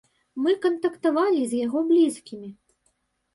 Мы 0.45 0.53
кантактавалі 0.63 1.43
з 1.51 1.61
яго 1.65 1.79
блізкімі. 1.91 2.49